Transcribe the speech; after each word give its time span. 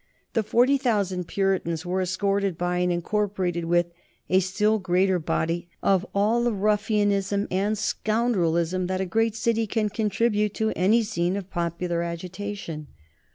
The 0.33 0.41
forty 0.41 0.79
thousand 0.79 1.27
Puritans 1.27 1.85
were 1.85 2.01
escorted 2.01 2.57
by 2.57 2.79
and 2.79 2.91
incorporated 2.91 3.65
with 3.65 3.91
a 4.31 4.39
still 4.39 4.79
greater 4.79 5.19
body 5.19 5.69
of 5.83 6.07
all 6.15 6.43
the 6.43 6.53
ruffianism 6.53 7.47
and 7.51 7.77
scoundrelism 7.77 8.87
that 8.87 8.99
a 8.99 9.05
great 9.05 9.35
city 9.35 9.67
can 9.67 9.89
contribute 9.89 10.55
to 10.55 10.71
any 10.75 11.03
scene 11.03 11.35
of 11.37 11.51
popular 11.51 12.01
agitation. 12.01 12.87